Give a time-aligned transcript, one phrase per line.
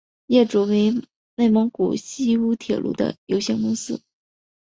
[0.25, 0.91] 业主为
[1.35, 2.91] 内蒙古锡乌铁路
[3.27, 4.01] 有限责任公司。